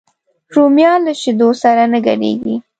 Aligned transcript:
رومیان 0.55 0.99
له 1.07 1.13
شیدو 1.21 1.49
سره 1.61 1.83
نه 1.91 1.99
ګډېږي 2.05 2.55